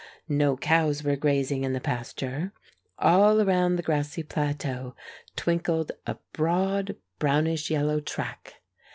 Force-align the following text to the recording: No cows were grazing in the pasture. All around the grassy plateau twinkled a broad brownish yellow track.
No 0.29 0.57
cows 0.57 1.03
were 1.03 1.15
grazing 1.15 1.63
in 1.63 1.73
the 1.73 1.79
pasture. 1.79 2.53
All 2.97 3.39
around 3.39 3.75
the 3.75 3.83
grassy 3.83 4.23
plateau 4.23 4.95
twinkled 5.35 5.91
a 6.07 6.17
broad 6.33 6.95
brownish 7.19 7.69
yellow 7.69 7.99
track. 7.99 8.63